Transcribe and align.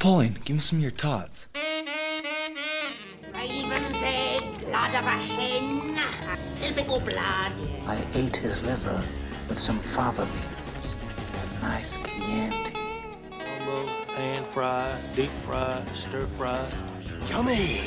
Pauline, 0.00 0.38
give 0.46 0.56
me 0.56 0.62
some 0.62 0.78
of 0.78 0.82
your 0.82 0.92
tots. 0.92 1.48
Raven's 3.34 4.02
egg, 4.02 4.40
blood 4.64 4.94
of 4.94 5.04
a 5.04 5.10
hen, 5.10 6.00
typical 6.58 7.00
blood. 7.00 7.52
I 7.86 8.02
ate 8.14 8.34
his 8.34 8.62
liver 8.64 9.02
with 9.46 9.58
some 9.58 9.78
fava 9.80 10.24
beans. 10.24 10.96
A 11.58 11.66
nice 11.66 11.98
Chianti. 11.98 12.72
Combo, 13.30 13.86
pan 14.16 14.42
fry, 14.44 14.98
deep 15.14 15.28
fry, 15.28 15.82
stir 15.92 16.24
fry. 16.24 16.66
Yummy! 17.28 17.82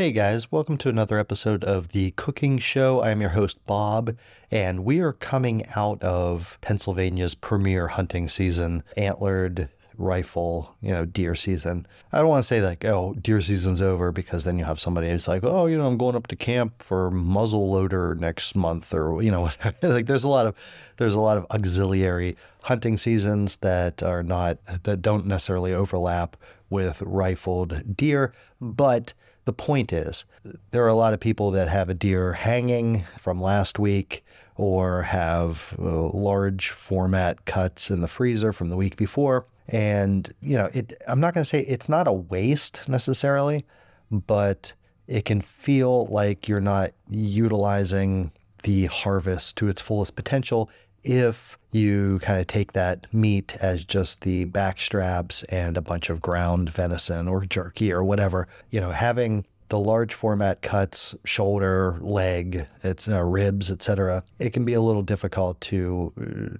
Hey 0.00 0.12
guys, 0.12 0.50
welcome 0.50 0.78
to 0.78 0.88
another 0.88 1.18
episode 1.18 1.62
of 1.62 1.88
The 1.88 2.12
Cooking 2.12 2.56
Show. 2.56 3.00
I 3.00 3.10
am 3.10 3.20
your 3.20 3.32
host, 3.36 3.58
Bob, 3.66 4.16
and 4.50 4.82
we 4.82 5.00
are 5.00 5.12
coming 5.12 5.66
out 5.76 6.02
of 6.02 6.56
Pennsylvania's 6.62 7.34
premier 7.34 7.88
hunting 7.88 8.26
season, 8.26 8.82
antlered 8.96 9.68
rifle, 9.98 10.74
you 10.80 10.90
know, 10.90 11.04
deer 11.04 11.34
season. 11.34 11.86
I 12.14 12.20
don't 12.20 12.28
want 12.28 12.42
to 12.42 12.46
say 12.46 12.62
like, 12.62 12.82
oh, 12.86 13.12
deer 13.20 13.42
season's 13.42 13.82
over 13.82 14.10
because 14.10 14.44
then 14.44 14.58
you 14.58 14.64
have 14.64 14.80
somebody 14.80 15.10
who's 15.10 15.28
like, 15.28 15.44
oh, 15.44 15.66
you 15.66 15.76
know, 15.76 15.86
I'm 15.86 15.98
going 15.98 16.16
up 16.16 16.28
to 16.28 16.36
camp 16.36 16.82
for 16.82 17.10
muzzle 17.10 17.70
loader 17.70 18.14
next 18.14 18.56
month 18.56 18.94
or 18.94 19.22
you 19.22 19.30
know, 19.30 19.50
like 19.82 20.06
there's 20.06 20.24
a 20.24 20.28
lot 20.28 20.46
of 20.46 20.54
there's 20.96 21.12
a 21.12 21.20
lot 21.20 21.36
of 21.36 21.44
auxiliary 21.50 22.38
hunting 22.62 22.96
seasons 22.96 23.58
that 23.58 24.02
are 24.02 24.22
not 24.22 24.64
that 24.84 25.02
don't 25.02 25.26
necessarily 25.26 25.74
overlap 25.74 26.38
with 26.70 27.02
rifled 27.02 27.94
deer, 27.94 28.32
but 28.62 29.12
the 29.50 29.64
point 29.64 29.92
is, 29.92 30.26
there 30.70 30.84
are 30.84 30.88
a 30.88 30.94
lot 30.94 31.12
of 31.12 31.18
people 31.18 31.50
that 31.50 31.66
have 31.66 31.88
a 31.88 31.94
deer 31.94 32.34
hanging 32.34 33.04
from 33.18 33.42
last 33.42 33.80
week 33.80 34.24
or 34.54 35.02
have 35.02 35.74
uh, 35.76 36.08
large 36.10 36.68
format 36.68 37.46
cuts 37.46 37.90
in 37.90 38.00
the 38.00 38.06
freezer 38.06 38.52
from 38.52 38.68
the 38.68 38.76
week 38.76 38.96
before. 38.96 39.46
And, 39.66 40.32
you 40.40 40.56
know, 40.56 40.70
it, 40.72 41.02
I'm 41.08 41.18
not 41.18 41.34
going 41.34 41.42
to 41.42 41.48
say 41.48 41.62
it's 41.62 41.88
not 41.88 42.06
a 42.06 42.12
waste 42.12 42.88
necessarily, 42.88 43.66
but 44.08 44.72
it 45.08 45.24
can 45.24 45.40
feel 45.40 46.06
like 46.06 46.46
you're 46.46 46.60
not 46.60 46.92
utilizing 47.08 48.30
the 48.62 48.86
harvest 48.86 49.56
to 49.56 49.66
its 49.66 49.80
fullest 49.80 50.14
potential 50.14 50.70
if 51.04 51.58
you 51.72 52.18
kind 52.20 52.40
of 52.40 52.46
take 52.46 52.72
that 52.72 53.06
meat 53.12 53.56
as 53.60 53.84
just 53.84 54.22
the 54.22 54.44
back 54.44 54.80
straps 54.80 55.42
and 55.44 55.76
a 55.76 55.82
bunch 55.82 56.10
of 56.10 56.20
ground 56.20 56.70
venison 56.70 57.28
or 57.28 57.44
jerky 57.44 57.92
or 57.92 58.02
whatever, 58.04 58.48
you 58.70 58.80
know, 58.80 58.90
having 58.90 59.44
the 59.68 59.78
large 59.78 60.12
format 60.12 60.62
cuts, 60.62 61.14
shoulder, 61.24 61.96
leg, 62.00 62.66
it's 62.82 63.08
uh, 63.08 63.22
ribs, 63.22 63.70
etc. 63.70 64.24
It 64.38 64.52
can 64.52 64.64
be 64.64 64.74
a 64.74 64.80
little 64.80 65.02
difficult 65.02 65.60
to 65.62 66.12
uh, 66.20 66.56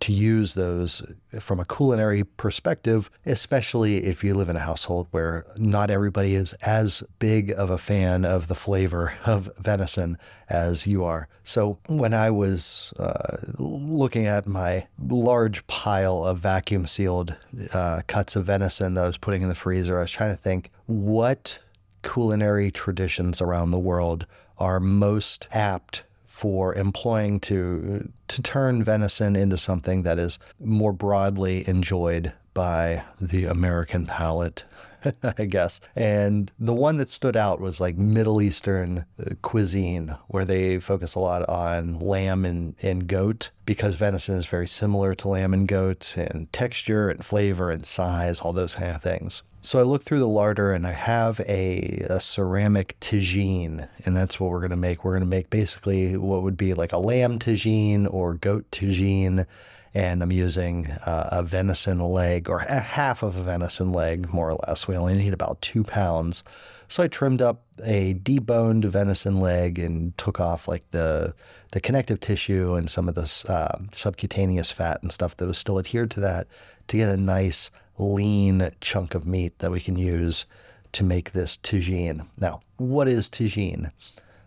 to 0.00 0.12
use 0.12 0.54
those 0.54 1.02
from 1.38 1.60
a 1.60 1.64
culinary 1.64 2.24
perspective, 2.24 3.10
especially 3.24 4.04
if 4.04 4.24
you 4.24 4.34
live 4.34 4.48
in 4.48 4.56
a 4.56 4.60
household 4.60 5.06
where 5.12 5.46
not 5.56 5.90
everybody 5.90 6.34
is 6.34 6.52
as 6.54 7.04
big 7.18 7.52
of 7.52 7.70
a 7.70 7.78
fan 7.78 8.24
of 8.24 8.48
the 8.48 8.54
flavor 8.54 9.14
of 9.26 9.50
venison 9.58 10.18
as 10.48 10.86
you 10.86 11.04
are. 11.04 11.28
So 11.44 11.78
when 11.86 12.14
I 12.14 12.30
was 12.30 12.92
uh, 12.98 13.36
looking 13.58 14.26
at 14.26 14.46
my 14.46 14.86
large 14.98 15.66
pile 15.66 16.24
of 16.24 16.38
vacuum 16.38 16.86
sealed 16.86 17.36
uh, 17.72 18.02
cuts 18.06 18.34
of 18.36 18.46
venison 18.46 18.94
that 18.94 19.04
I 19.04 19.06
was 19.06 19.18
putting 19.18 19.42
in 19.42 19.48
the 19.48 19.54
freezer, 19.54 19.98
I 19.98 20.02
was 20.02 20.10
trying 20.10 20.34
to 20.34 20.42
think 20.42 20.70
what 20.86 21.60
culinary 22.02 22.70
traditions 22.70 23.40
around 23.40 23.70
the 23.70 23.78
world 23.78 24.26
are 24.58 24.80
most 24.80 25.46
apt 25.52 26.02
for 26.34 26.74
employing 26.74 27.38
to 27.38 28.10
to 28.26 28.42
turn 28.42 28.82
venison 28.82 29.36
into 29.36 29.56
something 29.56 30.02
that 30.02 30.18
is 30.18 30.40
more 30.58 30.92
broadly 30.92 31.66
enjoyed 31.68 32.32
by 32.54 33.04
the 33.20 33.44
American 33.44 34.04
palate, 34.04 34.64
I 35.38 35.44
guess. 35.44 35.80
And 35.94 36.50
the 36.58 36.74
one 36.74 36.96
that 36.96 37.08
stood 37.08 37.36
out 37.36 37.60
was 37.60 37.80
like 37.80 37.96
Middle 37.96 38.42
Eastern 38.42 39.04
cuisine, 39.42 40.16
where 40.26 40.44
they 40.44 40.80
focus 40.80 41.14
a 41.14 41.20
lot 41.20 41.48
on 41.48 42.00
lamb 42.00 42.44
and, 42.44 42.74
and 42.82 43.06
goat, 43.06 43.50
because 43.64 43.94
venison 43.94 44.36
is 44.36 44.46
very 44.46 44.66
similar 44.66 45.14
to 45.14 45.28
lamb 45.28 45.54
and 45.54 45.68
goat 45.68 46.18
in 46.18 46.48
texture 46.50 47.10
and 47.10 47.24
flavor 47.24 47.70
and 47.70 47.86
size, 47.86 48.40
all 48.40 48.52
those 48.52 48.74
kind 48.74 48.90
of 48.90 49.02
things. 49.02 49.44
So 49.64 49.78
I 49.78 49.82
look 49.82 50.02
through 50.02 50.18
the 50.18 50.28
larder 50.28 50.72
and 50.72 50.86
I 50.86 50.92
have 50.92 51.40
a, 51.40 52.04
a 52.10 52.20
ceramic 52.20 53.00
tagine, 53.00 53.88
and 54.04 54.14
that's 54.14 54.38
what 54.38 54.50
we're 54.50 54.60
going 54.60 54.72
to 54.72 54.76
make. 54.76 55.04
We're 55.04 55.12
going 55.12 55.22
to 55.22 55.26
make 55.26 55.48
basically 55.48 56.18
what 56.18 56.42
would 56.42 56.58
be 56.58 56.74
like 56.74 56.92
a 56.92 56.98
lamb 56.98 57.38
tagine 57.38 58.06
or 58.12 58.34
goat 58.34 58.70
tagine, 58.70 59.46
and 59.94 60.22
I'm 60.22 60.30
using 60.30 60.90
uh, 61.06 61.30
a 61.32 61.42
venison 61.42 61.98
leg 61.98 62.50
or 62.50 62.58
a 62.58 62.78
half 62.78 63.22
of 63.22 63.38
a 63.38 63.42
venison 63.42 63.90
leg, 63.90 64.34
more 64.34 64.50
or 64.50 64.60
less. 64.66 64.86
We 64.86 64.98
only 64.98 65.14
need 65.14 65.32
about 65.32 65.62
two 65.62 65.82
pounds. 65.82 66.44
So 66.86 67.02
I 67.02 67.08
trimmed 67.08 67.40
up 67.40 67.63
a 67.82 68.14
deboned 68.14 68.84
venison 68.84 69.40
leg 69.40 69.78
and 69.78 70.16
took 70.16 70.38
off 70.38 70.68
like 70.68 70.88
the 70.92 71.34
the 71.72 71.80
connective 71.80 72.20
tissue 72.20 72.74
and 72.74 72.88
some 72.88 73.08
of 73.08 73.16
the 73.16 73.44
uh, 73.48 73.78
subcutaneous 73.92 74.70
fat 74.70 75.02
and 75.02 75.10
stuff 75.10 75.36
that 75.36 75.46
was 75.46 75.58
still 75.58 75.78
adhered 75.78 76.10
to 76.12 76.20
that 76.20 76.46
to 76.86 76.96
get 76.96 77.08
a 77.08 77.16
nice 77.16 77.70
lean 77.98 78.70
chunk 78.80 79.14
of 79.14 79.26
meat 79.26 79.58
that 79.58 79.72
we 79.72 79.80
can 79.80 79.96
use 79.96 80.46
to 80.92 81.02
make 81.02 81.32
this 81.32 81.56
tagine. 81.56 82.26
Now, 82.38 82.60
what 82.76 83.08
is 83.08 83.28
tagine? 83.28 83.90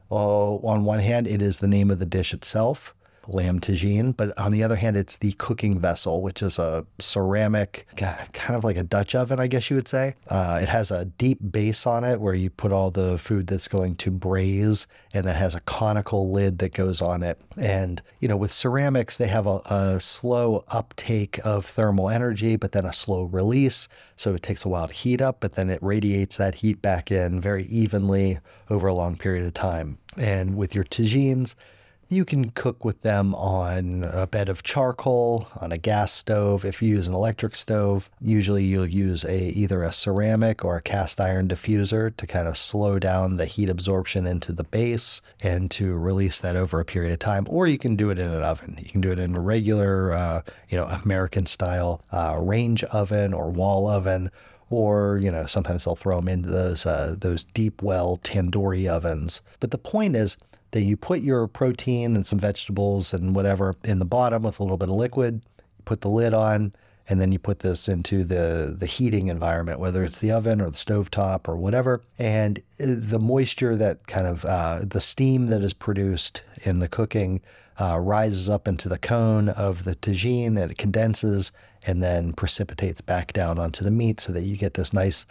Oh, 0.09 0.59
on 0.59 0.85
one 0.85 0.99
hand, 0.99 1.27
it 1.27 1.41
is 1.41 1.57
the 1.57 1.67
name 1.67 1.91
of 1.91 1.99
the 1.99 2.05
dish 2.05 2.33
itself 2.33 2.94
lamb 3.27 3.59
tagine, 3.59 4.15
but 4.15 4.38
on 4.38 4.51
the 4.51 4.63
other 4.63 4.75
hand, 4.75 4.97
it's 4.97 5.17
the 5.17 5.33
cooking 5.33 5.79
vessel, 5.79 6.21
which 6.21 6.41
is 6.41 6.57
a 6.57 6.85
ceramic, 6.99 7.88
kind 7.95 8.55
of 8.55 8.63
like 8.63 8.77
a 8.77 8.83
Dutch 8.83 9.15
oven, 9.15 9.39
I 9.39 9.47
guess 9.47 9.69
you 9.69 9.75
would 9.75 9.88
say. 9.88 10.15
Uh, 10.27 10.59
it 10.61 10.69
has 10.69 10.91
a 10.91 11.05
deep 11.05 11.39
base 11.51 11.85
on 11.85 12.03
it 12.03 12.21
where 12.21 12.33
you 12.33 12.49
put 12.49 12.71
all 12.71 12.91
the 12.91 13.17
food 13.17 13.47
that's 13.47 13.67
going 13.67 13.95
to 13.97 14.11
braise, 14.11 14.88
and 15.13 15.25
that 15.27 15.35
has 15.35 15.55
a 15.55 15.59
conical 15.61 16.31
lid 16.31 16.59
that 16.59 16.73
goes 16.73 17.01
on 17.01 17.23
it. 17.23 17.39
And, 17.57 18.01
you 18.19 18.27
know, 18.27 18.38
with 18.38 18.51
ceramics, 18.51 19.17
they 19.17 19.27
have 19.27 19.47
a, 19.47 19.61
a 19.65 19.99
slow 19.99 20.63
uptake 20.69 21.39
of 21.44 21.65
thermal 21.65 22.09
energy, 22.09 22.55
but 22.55 22.71
then 22.71 22.85
a 22.85 22.94
slow 22.94 23.23
release. 23.23 23.88
So 24.15 24.33
it 24.33 24.44
takes 24.44 24.65
a 24.65 24.69
while 24.69 24.88
to 24.88 24.94
heat 24.94 25.21
up, 25.21 25.39
but 25.39 25.53
then 25.53 25.69
it 25.69 25.81
radiates 25.81 26.38
that 26.38 26.55
heat 26.55 26.81
back 26.81 27.11
in 27.11 27.41
very 27.41 27.65
evenly 27.65 28.39
over 28.69 28.88
a 28.88 28.94
long 28.94 29.17
period 29.17 29.45
of 29.45 29.53
time. 29.53 29.97
And 30.15 30.55
with 30.55 30.73
your 30.73 30.83
tagines, 30.83 31.55
you 32.09 32.23
can 32.25 32.51
cook 32.51 32.85
with 32.85 33.01
them 33.01 33.35
on 33.35 34.03
a 34.03 34.28
bed 34.28 34.50
of 34.50 34.63
charcoal, 34.63 35.47
on 35.59 35.72
a 35.72 35.78
gas 35.78 36.12
stove. 36.13 36.63
If 36.63 36.81
you 36.81 36.90
use 36.90 37.07
an 37.07 37.13
electric 37.13 37.56
stove, 37.56 38.09
usually 38.22 38.63
you'll 38.63 38.88
use 38.88 39.23
a 39.25 39.50
either 39.50 39.84
a 39.84 39.91
ceramic 39.91 40.63
or 40.63 40.78
a 40.78 40.81
cast 40.81 41.19
iron 41.19 41.47
diffuser 41.47 42.16
to 42.16 42.28
kind 42.28 42.47
of 42.47 42.57
slow 42.57 43.00
down 43.00 43.38
the 43.38 43.45
heat 43.45 43.69
absorption 43.69 44.25
into 44.25 44.51
the 44.51 44.63
base 44.63 45.22
and 45.41 45.69
to 45.72 45.95
release 45.95 46.40
that 46.40 46.56
over 46.56 46.79
a 46.79 46.85
period 46.85 47.13
of 47.13 47.19
time. 47.19 47.45
Or 47.50 47.68
you 47.68 47.78
can 47.78 47.95
do 47.95 48.09
it 48.09 48.19
in 48.19 48.29
an 48.29 48.44
oven. 48.44 48.79
You 48.81 48.89
can 48.89 49.01
do 49.01 49.12
it 49.12 49.19
in 49.19 49.35
a 49.35 49.39
regular, 49.39 50.13
uh, 50.13 50.41
you 50.69 50.78
know, 50.78 50.85
American 51.03 51.45
style 51.45 52.01
uh, 52.12 52.38
range 52.39 52.84
oven 52.85 53.34
or 53.34 53.50
wall 53.50 53.88
oven 53.88 54.31
or 54.69 55.18
you 55.22 55.31
know 55.31 55.45
sometimes 55.45 55.85
they'll 55.85 55.95
throw 55.95 56.18
them 56.18 56.28
into 56.28 56.50
those 56.50 56.85
uh, 56.85 57.16
those 57.18 57.45
deep 57.45 57.81
well 57.81 58.19
tandoori 58.24 58.89
ovens. 58.89 59.41
But 59.59 59.72
the 59.72 59.78
point 59.78 60.16
is 60.16 60.38
that 60.72 60.83
you 60.83 60.97
put 60.97 61.22
your 61.22 61.47
protein 61.47 62.16
and 62.16 62.25
some 62.25 62.39
vegetables 62.39 63.13
and 63.13 63.35
whatever 63.35 63.75
in 63.83 64.00
the 64.00 64.05
bottom 64.05 64.44
with 64.44 64.59
a 64.59 64.63
little 64.63 64.78
bit 64.78 64.89
of 64.89 64.95
liquid, 64.95 65.41
you 65.57 65.83
put 65.85 66.01
the 66.01 66.09
lid 66.09 66.33
on, 66.33 66.73
and 67.09 67.22
then 67.22 67.31
you 67.31 67.39
put 67.39 67.59
this 67.59 67.88
into 67.88 68.23
the 68.25 68.75
the 68.77 68.85
heating 68.85 69.29
environment, 69.29 69.79
whether 69.79 70.03
it's 70.03 70.19
the 70.19 70.31
oven 70.31 70.59
or 70.59 70.69
the 70.69 70.77
stove 70.77 71.09
top 71.09 71.47
or 71.47 71.56
whatever. 71.56 72.01
And 72.19 72.59
uh, 72.79 72.85
the 72.88 73.19
moisture 73.19 73.77
that 73.77 74.07
kind 74.07 74.27
of 74.27 74.44
uh, 74.44 74.81
the 74.83 75.00
steam 75.00 75.47
that 75.47 75.61
is 75.61 75.73
produced 75.73 76.41
in 76.63 76.79
the 76.79 76.89
cooking 76.89 77.41
uh, 77.79 78.00
rises 78.00 78.50
up 78.50 78.67
into 78.67 78.89
the 78.89 78.97
cone 78.97 79.47
of 79.47 79.85
the 79.85 79.95
tagine, 79.95 80.59
and 80.59 80.72
it 80.72 80.77
condenses 80.77 81.51
and 81.85 82.03
then 82.03 82.33
precipitates 82.33 83.00
back 83.00 83.31
down 83.31 83.57
onto 83.57 83.86
the 83.86 83.91
meat, 83.91 84.19
so 84.19 84.33
that 84.33 84.44
you 84.44 84.57
get 84.57 84.74
this 84.74 84.91
nice 84.91 85.25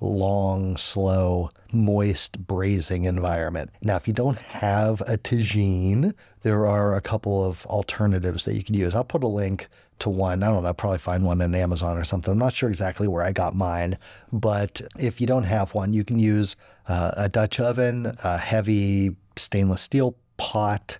long, 0.00 0.76
slow, 0.76 1.50
moist 1.72 2.46
braising 2.46 3.04
environment. 3.04 3.70
Now, 3.82 3.96
if 3.96 4.08
you 4.08 4.14
don't 4.14 4.38
have 4.38 5.00
a 5.02 5.18
tagine, 5.18 6.14
there 6.42 6.66
are 6.66 6.94
a 6.94 7.00
couple 7.00 7.44
of 7.44 7.66
alternatives 7.66 8.44
that 8.44 8.54
you 8.54 8.62
can 8.62 8.74
use. 8.74 8.94
I'll 8.94 9.04
put 9.04 9.22
a 9.22 9.28
link 9.28 9.68
to 10.00 10.10
one. 10.10 10.42
I 10.42 10.48
don't 10.48 10.62
know, 10.62 10.72
probably 10.72 10.98
find 10.98 11.24
one 11.24 11.40
in 11.40 11.54
Amazon 11.54 11.96
or 11.96 12.04
something. 12.04 12.32
I'm 12.32 12.38
not 12.38 12.54
sure 12.54 12.68
exactly 12.68 13.06
where 13.06 13.22
I 13.22 13.32
got 13.32 13.54
mine, 13.54 13.98
but 14.32 14.80
if 14.98 15.20
you 15.20 15.26
don't 15.26 15.44
have 15.44 15.74
one, 15.74 15.92
you 15.92 16.04
can 16.04 16.18
use 16.18 16.56
uh, 16.88 17.12
a 17.16 17.28
Dutch 17.28 17.60
oven, 17.60 18.16
a 18.24 18.38
heavy 18.38 19.16
stainless 19.36 19.82
steel 19.82 20.16
pot. 20.38 20.98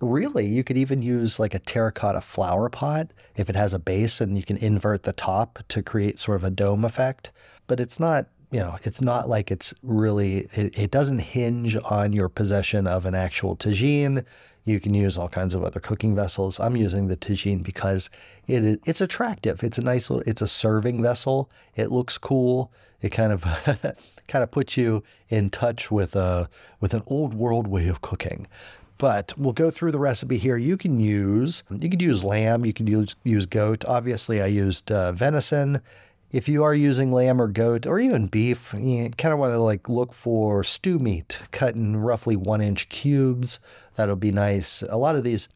Really, 0.00 0.46
you 0.46 0.64
could 0.64 0.76
even 0.76 1.00
use 1.00 1.38
like 1.38 1.54
a 1.54 1.58
terracotta 1.58 2.20
flower 2.20 2.68
pot 2.68 3.12
if 3.36 3.48
it 3.48 3.56
has 3.56 3.72
a 3.72 3.78
base 3.78 4.20
and 4.20 4.36
you 4.36 4.42
can 4.42 4.56
invert 4.58 5.04
the 5.04 5.12
top 5.12 5.60
to 5.68 5.82
create 5.82 6.20
sort 6.20 6.36
of 6.36 6.44
a 6.44 6.50
dome 6.50 6.84
effect. 6.84 7.30
But 7.66 7.80
it's 7.80 7.98
not 7.98 8.26
you 8.52 8.60
know, 8.60 8.78
it's 8.82 9.00
not 9.00 9.30
like 9.30 9.50
it's 9.50 9.72
really, 9.82 10.46
it, 10.52 10.78
it 10.78 10.90
doesn't 10.90 11.20
hinge 11.20 11.76
on 11.84 12.12
your 12.12 12.28
possession 12.28 12.86
of 12.86 13.06
an 13.06 13.14
actual 13.14 13.56
tagine. 13.56 14.24
You 14.64 14.78
can 14.78 14.92
use 14.92 15.16
all 15.16 15.30
kinds 15.30 15.54
of 15.54 15.64
other 15.64 15.80
cooking 15.80 16.14
vessels. 16.14 16.60
I'm 16.60 16.76
using 16.76 17.08
the 17.08 17.16
tagine 17.16 17.62
because 17.62 18.10
it 18.46 18.62
is, 18.62 18.76
it's 18.84 19.00
attractive. 19.00 19.64
It's 19.64 19.78
a 19.78 19.82
nice 19.82 20.10
little, 20.10 20.28
it's 20.28 20.42
a 20.42 20.46
serving 20.46 21.02
vessel. 21.02 21.50
It 21.74 21.90
looks 21.90 22.18
cool. 22.18 22.70
It 23.00 23.08
kind 23.08 23.32
of 23.32 23.42
kind 24.28 24.42
of 24.42 24.50
puts 24.50 24.76
you 24.76 25.02
in 25.28 25.48
touch 25.48 25.90
with 25.90 26.14
a 26.14 26.48
with 26.78 26.94
an 26.94 27.02
old 27.06 27.34
world 27.34 27.66
way 27.66 27.88
of 27.88 28.02
cooking. 28.02 28.46
But 28.98 29.34
we'll 29.36 29.54
go 29.54 29.70
through 29.70 29.90
the 29.90 29.98
recipe 29.98 30.38
here. 30.38 30.56
You 30.56 30.76
can 30.76 31.00
use 31.00 31.64
you 31.70 31.90
could 31.90 32.02
use 32.02 32.22
lamb, 32.22 32.64
you 32.64 32.72
can 32.72 32.86
use 32.86 33.16
use 33.24 33.46
goat. 33.46 33.84
Obviously, 33.86 34.40
I 34.40 34.46
used 34.46 34.92
uh, 34.92 35.10
venison. 35.10 35.80
If 36.32 36.48
you 36.48 36.64
are 36.64 36.74
using 36.74 37.12
lamb 37.12 37.42
or 37.42 37.46
goat 37.46 37.86
or 37.86 38.00
even 38.00 38.26
beef, 38.26 38.74
you 38.76 39.10
kind 39.18 39.34
of 39.34 39.38
want 39.38 39.52
to 39.52 39.58
like 39.58 39.90
look 39.90 40.14
for 40.14 40.64
stew 40.64 40.98
meat 40.98 41.38
cut 41.50 41.74
in 41.74 41.96
roughly 41.96 42.36
one 42.36 42.62
inch 42.62 42.88
cubes. 42.88 43.60
That'll 43.96 44.16
be 44.16 44.32
nice. 44.32 44.82
A 44.88 44.96
lot 44.96 45.14
of 45.14 45.24
these 45.24 45.50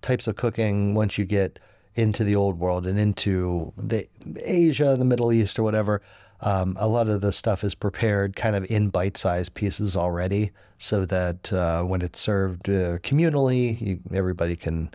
types 0.00 0.26
of 0.26 0.36
cooking, 0.36 0.94
once 0.94 1.18
you 1.18 1.26
get 1.26 1.58
into 1.94 2.24
the 2.24 2.34
old 2.34 2.58
world 2.58 2.86
and 2.86 2.98
into 2.98 3.74
the 3.76 4.08
Asia, 4.38 4.96
the 4.98 5.04
Middle 5.04 5.34
East, 5.34 5.58
or 5.58 5.62
whatever, 5.64 6.00
um, 6.40 6.78
a 6.80 6.88
lot 6.88 7.08
of 7.08 7.20
the 7.20 7.30
stuff 7.30 7.62
is 7.62 7.74
prepared 7.74 8.34
kind 8.34 8.56
of 8.56 8.68
in 8.70 8.88
bite-sized 8.88 9.52
pieces 9.52 9.94
already, 9.94 10.50
so 10.78 11.04
that 11.04 11.52
uh, 11.52 11.82
when 11.82 12.00
it's 12.00 12.18
served 12.18 12.70
uh, 12.70 12.96
communally, 12.98 13.78
you, 13.80 14.00
everybody 14.14 14.56
can 14.56 14.90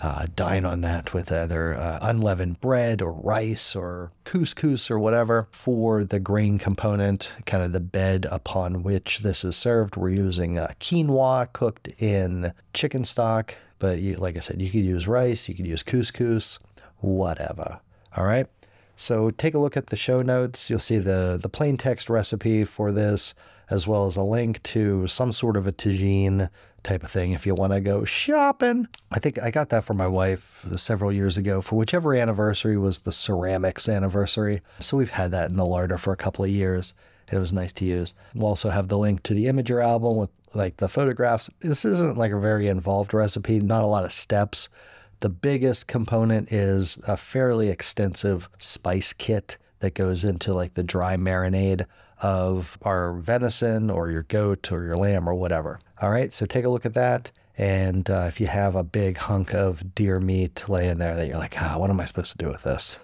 uh, 0.00 0.26
dine 0.34 0.64
on 0.64 0.80
that 0.82 1.14
with 1.14 1.32
either 1.32 1.74
uh, 1.74 1.98
unleavened 2.02 2.60
bread 2.60 3.00
or 3.00 3.12
rice 3.12 3.74
or 3.74 4.12
couscous 4.24 4.90
or 4.90 4.98
whatever. 4.98 5.48
For 5.50 6.04
the 6.04 6.20
grain 6.20 6.58
component, 6.58 7.32
kind 7.46 7.62
of 7.62 7.72
the 7.72 7.80
bed 7.80 8.26
upon 8.30 8.82
which 8.82 9.20
this 9.20 9.44
is 9.44 9.56
served, 9.56 9.96
we're 9.96 10.10
using 10.10 10.58
uh, 10.58 10.72
quinoa 10.80 11.52
cooked 11.52 11.88
in 12.00 12.52
chicken 12.72 13.04
stock. 13.04 13.54
But 13.78 14.00
you, 14.00 14.16
like 14.16 14.36
I 14.36 14.40
said, 14.40 14.60
you 14.60 14.70
could 14.70 14.84
use 14.84 15.06
rice, 15.06 15.48
you 15.48 15.54
could 15.54 15.66
use 15.66 15.82
couscous, 15.82 16.58
whatever. 16.98 17.80
All 18.16 18.24
right. 18.24 18.46
So 18.96 19.30
take 19.30 19.54
a 19.54 19.58
look 19.58 19.76
at 19.76 19.88
the 19.88 19.96
show 19.96 20.22
notes. 20.22 20.70
You'll 20.70 20.78
see 20.78 20.98
the 20.98 21.38
the 21.40 21.50
plain 21.50 21.76
text 21.76 22.08
recipe 22.08 22.64
for 22.64 22.92
this, 22.92 23.34
as 23.68 23.86
well 23.86 24.06
as 24.06 24.16
a 24.16 24.22
link 24.22 24.62
to 24.62 25.06
some 25.06 25.32
sort 25.32 25.56
of 25.56 25.66
a 25.66 25.72
tagine 25.72 26.48
type 26.86 27.02
of 27.02 27.10
thing 27.10 27.32
if 27.32 27.44
you 27.44 27.54
want 27.54 27.72
to 27.72 27.80
go 27.80 28.04
shopping. 28.04 28.88
I 29.10 29.18
think 29.18 29.38
I 29.38 29.50
got 29.50 29.68
that 29.70 29.84
for 29.84 29.94
my 29.94 30.06
wife 30.06 30.64
several 30.76 31.12
years 31.12 31.36
ago 31.36 31.60
for 31.60 31.76
whichever 31.76 32.14
anniversary 32.14 32.78
was 32.78 33.00
the 33.00 33.12
ceramics 33.12 33.88
anniversary. 33.88 34.62
So 34.80 34.96
we've 34.96 35.10
had 35.10 35.32
that 35.32 35.50
in 35.50 35.56
the 35.56 35.66
larder 35.66 35.98
for 35.98 36.12
a 36.12 36.16
couple 36.16 36.44
of 36.44 36.50
years. 36.50 36.94
It 37.30 37.38
was 37.38 37.52
nice 37.52 37.72
to 37.74 37.84
use. 37.84 38.14
We'll 38.34 38.46
also 38.46 38.70
have 38.70 38.88
the 38.88 38.98
link 38.98 39.24
to 39.24 39.34
the 39.34 39.46
Imgur 39.46 39.84
album 39.84 40.16
with 40.16 40.30
like 40.54 40.76
the 40.76 40.88
photographs. 40.88 41.50
This 41.60 41.84
isn't 41.84 42.16
like 42.16 42.30
a 42.30 42.38
very 42.38 42.68
involved 42.68 43.12
recipe, 43.12 43.60
not 43.60 43.82
a 43.82 43.88
lot 43.88 44.04
of 44.04 44.12
steps. 44.12 44.68
The 45.20 45.28
biggest 45.28 45.88
component 45.88 46.52
is 46.52 46.98
a 47.06 47.16
fairly 47.16 47.68
extensive 47.68 48.48
spice 48.58 49.12
kit 49.12 49.58
that 49.80 49.94
goes 49.94 50.24
into 50.24 50.54
like 50.54 50.74
the 50.74 50.82
dry 50.82 51.16
marinade 51.16 51.86
of 52.22 52.78
our 52.82 53.12
venison 53.14 53.90
or 53.90 54.10
your 54.10 54.22
goat 54.22 54.72
or 54.72 54.84
your 54.84 54.96
lamb 54.96 55.28
or 55.28 55.34
whatever. 55.34 55.78
All 56.00 56.10
right, 56.10 56.32
so 56.32 56.46
take 56.46 56.64
a 56.64 56.68
look 56.68 56.86
at 56.86 56.94
that. 56.94 57.30
And 57.58 58.08
uh, 58.10 58.26
if 58.28 58.38
you 58.38 58.48
have 58.48 58.74
a 58.76 58.84
big 58.84 59.16
hunk 59.16 59.54
of 59.54 59.94
deer 59.94 60.20
meat 60.20 60.68
laying 60.68 60.98
there 60.98 61.16
that 61.16 61.26
you're 61.26 61.38
like, 61.38 61.60
ah, 61.60 61.78
what 61.78 61.88
am 61.88 62.00
I 62.00 62.04
supposed 62.04 62.32
to 62.32 62.44
do 62.44 62.50
with 62.50 62.64
this? 62.64 62.98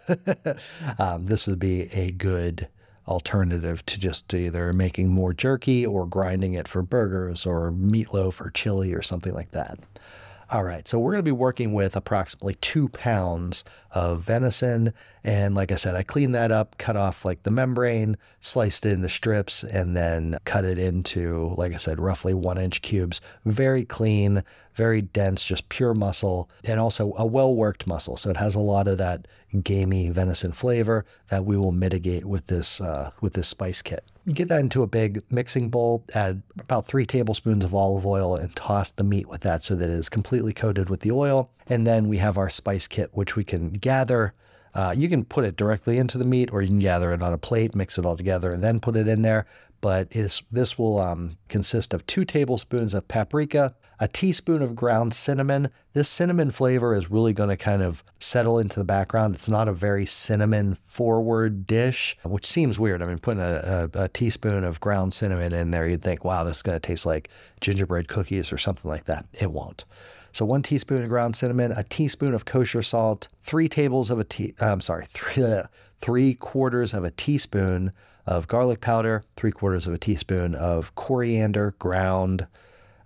um, 0.98 1.26
this 1.26 1.46
would 1.46 1.58
be 1.58 1.82
a 1.92 2.10
good 2.10 2.68
alternative 3.08 3.84
to 3.86 3.98
just 3.98 4.32
either 4.32 4.72
making 4.72 5.08
more 5.08 5.32
jerky 5.32 5.84
or 5.84 6.06
grinding 6.06 6.54
it 6.54 6.68
for 6.68 6.82
burgers 6.82 7.46
or 7.46 7.72
meatloaf 7.72 8.40
or 8.40 8.50
chili 8.50 8.92
or 8.94 9.02
something 9.02 9.34
like 9.34 9.50
that. 9.52 9.78
All 10.52 10.64
right, 10.64 10.86
so 10.86 10.98
we're 10.98 11.12
going 11.12 11.20
to 11.20 11.22
be 11.22 11.32
working 11.32 11.72
with 11.72 11.96
approximately 11.96 12.56
two 12.56 12.90
pounds 12.90 13.64
of 13.90 14.20
venison. 14.20 14.92
And 15.24 15.54
like 15.54 15.72
I 15.72 15.76
said, 15.76 15.94
I 15.94 16.02
cleaned 16.02 16.34
that 16.34 16.52
up, 16.52 16.76
cut 16.76 16.94
off 16.94 17.24
like 17.24 17.44
the 17.44 17.50
membrane, 17.50 18.18
sliced 18.38 18.84
it 18.84 18.92
in 18.92 19.00
the 19.00 19.08
strips, 19.08 19.64
and 19.64 19.96
then 19.96 20.36
cut 20.44 20.66
it 20.66 20.78
into, 20.78 21.54
like 21.56 21.72
I 21.72 21.78
said, 21.78 21.98
roughly 21.98 22.34
one 22.34 22.58
inch 22.58 22.82
cubes. 22.82 23.22
Very 23.46 23.86
clean, 23.86 24.44
very 24.74 25.00
dense, 25.00 25.42
just 25.42 25.70
pure 25.70 25.94
muscle, 25.94 26.50
and 26.64 26.78
also 26.78 27.14
a 27.16 27.24
well 27.24 27.54
worked 27.54 27.86
muscle. 27.86 28.18
So 28.18 28.28
it 28.28 28.36
has 28.36 28.54
a 28.54 28.60
lot 28.60 28.88
of 28.88 28.98
that 28.98 29.26
gamey 29.62 30.10
venison 30.10 30.52
flavor 30.52 31.06
that 31.30 31.46
we 31.46 31.56
will 31.56 31.72
mitigate 31.72 32.26
with 32.26 32.48
this 32.48 32.78
uh, 32.78 33.12
with 33.22 33.32
this 33.32 33.48
spice 33.48 33.80
kit. 33.80 34.04
You 34.24 34.32
get 34.32 34.48
that 34.48 34.60
into 34.60 34.82
a 34.82 34.86
big 34.86 35.22
mixing 35.30 35.68
bowl, 35.68 36.04
add 36.14 36.42
about 36.58 36.86
three 36.86 37.04
tablespoons 37.06 37.64
of 37.64 37.74
olive 37.74 38.06
oil, 38.06 38.36
and 38.36 38.54
toss 38.54 38.92
the 38.92 39.02
meat 39.02 39.28
with 39.28 39.40
that 39.40 39.64
so 39.64 39.74
that 39.74 39.90
it 39.90 39.94
is 39.94 40.08
completely 40.08 40.52
coated 40.52 40.88
with 40.88 41.00
the 41.00 41.10
oil. 41.10 41.50
And 41.66 41.86
then 41.86 42.08
we 42.08 42.18
have 42.18 42.38
our 42.38 42.48
spice 42.48 42.86
kit, 42.86 43.10
which 43.12 43.34
we 43.34 43.42
can 43.42 43.70
gather. 43.70 44.34
Uh, 44.74 44.94
you 44.96 45.08
can 45.08 45.24
put 45.24 45.44
it 45.44 45.56
directly 45.56 45.98
into 45.98 46.18
the 46.18 46.24
meat, 46.24 46.50
or 46.52 46.62
you 46.62 46.68
can 46.68 46.78
gather 46.78 47.12
it 47.12 47.22
on 47.22 47.32
a 47.32 47.38
plate, 47.38 47.74
mix 47.74 47.98
it 47.98 48.06
all 48.06 48.16
together, 48.16 48.52
and 48.52 48.62
then 48.62 48.78
put 48.78 48.96
it 48.96 49.08
in 49.08 49.22
there. 49.22 49.44
But 49.82 50.10
this 50.10 50.78
will 50.78 51.00
um, 51.00 51.38
consist 51.48 51.92
of 51.92 52.06
two 52.06 52.24
tablespoons 52.24 52.94
of 52.94 53.08
paprika, 53.08 53.74
a 53.98 54.06
teaspoon 54.06 54.62
of 54.62 54.76
ground 54.76 55.12
cinnamon. 55.12 55.70
This 55.92 56.08
cinnamon 56.08 56.52
flavor 56.52 56.94
is 56.94 57.10
really 57.10 57.32
going 57.32 57.48
to 57.48 57.56
kind 57.56 57.82
of 57.82 58.04
settle 58.20 58.60
into 58.60 58.78
the 58.78 58.84
background. 58.84 59.34
It's 59.34 59.48
not 59.48 59.66
a 59.66 59.72
very 59.72 60.06
cinnamon 60.06 60.76
forward 60.76 61.66
dish, 61.66 62.16
which 62.22 62.46
seems 62.46 62.78
weird. 62.78 63.02
I 63.02 63.06
mean, 63.06 63.18
putting 63.18 63.42
a, 63.42 63.90
a, 63.92 64.04
a 64.04 64.08
teaspoon 64.08 64.62
of 64.62 64.78
ground 64.78 65.14
cinnamon 65.14 65.52
in 65.52 65.72
there, 65.72 65.88
you'd 65.88 66.02
think, 66.02 66.24
wow, 66.24 66.44
this 66.44 66.58
is 66.58 66.62
going 66.62 66.76
to 66.76 66.86
taste 66.86 67.04
like 67.04 67.28
gingerbread 67.60 68.06
cookies 68.06 68.52
or 68.52 68.58
something 68.58 68.88
like 68.88 69.06
that. 69.06 69.26
It 69.32 69.50
won't. 69.50 69.84
So 70.32 70.44
one 70.44 70.62
teaspoon 70.62 71.02
of 71.02 71.08
ground 71.08 71.34
cinnamon, 71.34 71.72
a 71.72 71.82
teaspoon 71.82 72.34
of 72.34 72.44
kosher 72.44 72.84
salt, 72.84 73.26
three 73.42 73.68
tables 73.68 74.10
of 74.10 74.20
a 74.20 74.24
tea. 74.24 74.54
I'm 74.60 74.80
sorry, 74.80 75.06
three 75.06 75.62
three 76.00 76.34
quarters 76.34 76.94
of 76.94 77.04
a 77.04 77.10
teaspoon 77.10 77.92
of 78.26 78.48
garlic 78.48 78.80
powder, 78.80 79.24
three 79.36 79.52
quarters 79.52 79.86
of 79.86 79.94
a 79.94 79.98
teaspoon 79.98 80.54
of 80.54 80.94
coriander 80.94 81.74
ground, 81.78 82.46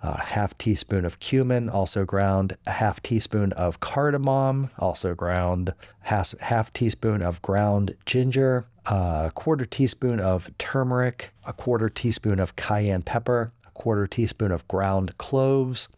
a 0.02 0.20
half 0.20 0.56
teaspoon 0.58 1.04
of 1.04 1.18
cumin, 1.20 1.68
also 1.68 2.04
ground, 2.04 2.56
a 2.66 2.72
half 2.72 3.02
teaspoon 3.02 3.52
of 3.52 3.80
cardamom, 3.80 4.70
also 4.78 5.14
ground, 5.14 5.72
half, 6.00 6.38
half 6.40 6.72
teaspoon 6.72 7.22
of 7.22 7.40
ground 7.42 7.96
ginger, 8.04 8.66
a 8.86 9.32
quarter 9.34 9.64
teaspoon 9.64 10.20
of 10.20 10.50
turmeric, 10.58 11.30
a 11.46 11.52
quarter 11.52 11.88
teaspoon 11.88 12.38
of 12.38 12.56
cayenne 12.56 13.02
pepper, 13.02 13.52
a 13.66 13.70
quarter 13.70 14.06
teaspoon 14.06 14.52
of 14.52 14.66
ground 14.68 15.16
cloves, 15.18 15.88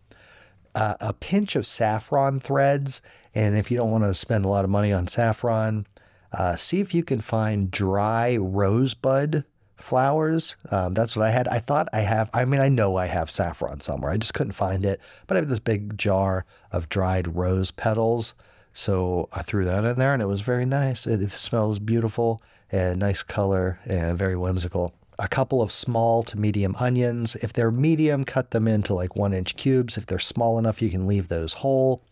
uh, 0.75 0.94
a 1.00 1.12
pinch 1.12 1.56
of 1.56 1.67
saffron 1.67 2.41
threads. 2.41 3.03
And 3.35 3.59
if 3.59 3.71
you 3.71 3.76
don't 3.76 3.91
want 3.91 4.05
to 4.05 4.14
spend 4.14 4.44
a 4.44 4.49
lot 4.49 4.64
of 4.64 4.71
money 4.71 4.93
on 4.93 5.06
saffron, 5.06 5.87
uh, 6.33 6.57
see 6.57 6.81
if 6.81 6.95
you 6.95 7.03
can 7.03 7.21
find 7.21 7.71
dry 7.71 8.37
rosebud 8.37 9.45
flowers. 9.76 10.57
Um, 10.71 10.95
that's 10.95 11.17
what 11.17 11.26
I 11.26 11.31
had. 11.31 11.49
I 11.49 11.61
thought 11.61 11.88
I 11.93 12.00
have, 12.00 12.31
I 12.35 12.45
mean, 12.45 12.61
I 12.61 12.69
know 12.69 12.97
I 12.97 13.07
have 13.07 13.31
saffron 13.31 13.81
somewhere. 13.81 14.11
I 14.11 14.17
just 14.17 14.35
couldn't 14.35 14.52
find 14.52 14.85
it. 14.85 15.00
But 15.26 15.37
I 15.37 15.41
have 15.41 15.49
this 15.49 15.61
big 15.61 15.97
jar 15.97 16.45
of 16.73 16.88
dried 16.88 17.37
rose 17.37 17.71
petals. 17.71 18.35
So 18.73 19.29
I 19.33 19.43
threw 19.43 19.64
that 19.64 19.85
in 19.85 19.99
there 19.99 20.12
and 20.12 20.23
it 20.23 20.26
was 20.26 20.41
very 20.41 20.67
nice. 20.67 21.07
It, 21.07 21.23
it 21.23 21.33
smells 21.33 21.79
beautiful 21.79 22.43
and 22.71 22.99
nice 22.99 23.23
color 23.23 23.81
and 23.87 24.19
very 24.19 24.37
whimsical. 24.37 24.95
A 25.19 25.26
couple 25.29 25.61
of 25.61 25.73
small 25.73 26.23
to 26.25 26.38
medium 26.38 26.76
onions. 26.79 27.35
If 27.37 27.52
they're 27.52 27.73
medium, 27.73 28.25
cut 28.25 28.52
them 28.52 28.69
into 28.69 28.95
like 28.95 29.17
one 29.17 29.33
inch 29.33 29.57
cubes. 29.57 29.97
If 29.97 30.07
they're 30.07 30.21
small 30.21 30.59
enough, 30.59 30.81
you 30.81 30.91
can 30.91 31.09
leave 31.09 31.26
those 31.26 31.55
whole. 31.55 32.02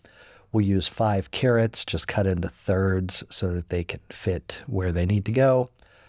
We'll 0.56 0.64
use 0.64 0.88
five 0.88 1.32
carrots, 1.32 1.84
just 1.84 2.08
cut 2.08 2.26
into 2.26 2.48
thirds 2.48 3.22
so 3.28 3.52
that 3.52 3.68
they 3.68 3.84
can 3.84 4.00
fit 4.08 4.62
where 4.66 4.90
they 4.90 5.04
need 5.04 5.26
to 5.26 5.32
go 5.32 5.68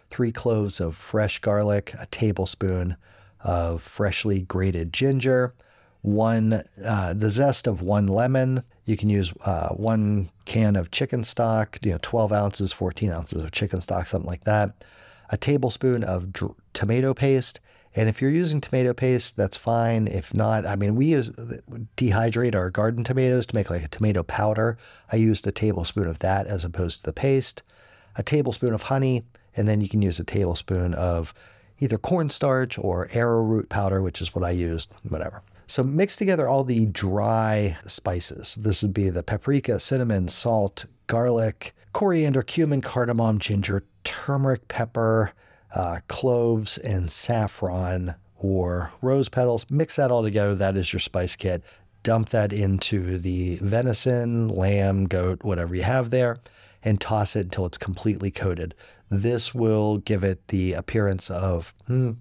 three 0.10 0.32
cloves 0.32 0.80
of 0.80 0.96
fresh 0.96 1.40
garlic, 1.40 1.94
a 2.00 2.06
tablespoon 2.06 2.96
of 3.42 3.82
freshly 3.82 4.40
grated 4.40 4.94
ginger, 4.94 5.54
one 6.02 6.64
uh, 6.82 7.12
the 7.12 7.30
zest 7.30 7.68
of 7.68 7.82
one 7.82 8.08
lemon. 8.08 8.64
You 8.86 8.96
can 8.96 9.10
use 9.10 9.34
uh, 9.42 9.74
one 9.74 10.30
can 10.46 10.78
of 10.78 10.92
chicken 10.92 11.26
stock, 11.26 11.78
you 11.84 11.92
know, 11.92 12.00
12 12.02 12.32
ounces, 12.32 12.72
14 12.72 13.12
ounces 13.12 13.44
of 13.44 13.52
chicken 13.52 13.82
stock, 13.82 14.08
something 14.08 14.30
like 14.30 14.46
that. 14.46 14.86
A 15.30 15.36
tablespoon 15.36 16.06
of 16.06 16.32
dr- 16.32 16.56
tomato 16.72 17.14
paste. 17.14 17.60
And 17.96 18.10
if 18.10 18.22
you're 18.22 18.32
using 18.32 18.62
tomato 18.62 18.94
paste, 18.94 19.38
that's 19.38 19.58
fine. 19.58 20.08
If 20.08 20.34
not, 20.34 20.66
I 20.66 20.76
mean, 20.76 20.96
we 20.96 21.08
use 21.08 21.30
dehydrate 21.98 22.56
our 22.56 22.70
garden 22.70 23.04
tomatoes 23.04 23.46
to 23.48 23.56
make 23.56 23.70
like 23.70 23.84
a 23.84 23.88
tomato 23.88 24.24
powder. 24.24 24.78
I 25.12 25.16
used 25.16 25.48
a 25.48 25.52
tablespoon 25.52 26.08
of 26.08 26.20
that 26.20 26.48
as 26.48 26.64
opposed 26.64 27.00
to 27.00 27.06
the 27.06 27.14
paste. 27.14 27.64
A 28.16 28.24
tablespoon 28.24 28.74
of 28.74 28.84
honey, 28.84 29.26
and 29.56 29.68
then 29.68 29.82
you 29.82 29.90
can 29.90 30.02
use 30.02 30.20
a 30.20 30.24
tablespoon 30.24 30.94
of 30.94 31.34
either 31.80 31.98
cornstarch 31.98 32.78
or 32.78 33.10
arrowroot 33.12 33.70
powder, 33.70 34.02
which 34.02 34.22
is 34.22 34.34
what 34.34 34.44
I 34.44 34.52
used, 34.52 34.94
whatever. 35.08 35.42
So 35.68 35.84
mix 35.84 36.16
together 36.16 36.48
all 36.48 36.64
the 36.64 36.86
dry 36.86 37.78
spices. 37.88 38.56
This 38.60 38.82
would 38.82 38.94
be 38.94 39.10
the 39.10 39.22
paprika, 39.22 39.80
cinnamon, 39.80 40.30
salt, 40.30 40.86
garlic, 41.08 41.76
coriander, 41.94 42.42
cumin, 42.42 42.82
cardamom, 42.82 43.40
ginger, 43.40 43.84
turmeric, 44.04 44.68
pepper, 44.68 45.34
uh, 45.74 46.00
cloves, 46.08 46.78
and 46.78 47.12
saffron 47.12 48.16
or 48.40 48.92
rose 49.02 49.30
petals. 49.30 49.66
Mix 49.70 49.96
that 49.96 50.12
all 50.12 50.24
together. 50.24 50.56
That 50.56 50.78
is 50.78 50.94
your 50.94 51.00
spice 51.00 51.36
kit 51.36 51.64
dump 52.08 52.30
that 52.30 52.54
into 52.54 53.18
the 53.18 53.58
venison, 53.58 54.48
lamb, 54.48 55.08
goat, 55.08 55.44
whatever 55.44 55.76
you 55.76 55.84
have 55.84 56.10
there, 56.10 56.40
and 56.82 57.02
toss 57.02 57.36
it 57.36 57.48
until 57.48 57.66
it's 57.66 57.78
completely 57.78 58.32
coated. 58.32 58.74
This 59.10 59.54
will 59.54 59.98
give 59.98 60.24
it 60.24 60.48
the 60.48 60.72
appearance 60.72 61.30
of, 61.30 61.74
hmm, 61.86 62.14